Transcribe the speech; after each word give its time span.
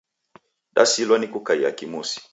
Dasilwa 0.75 1.19
ni 1.19 1.27
kukaia 1.27 1.71
kimusi 1.71 2.21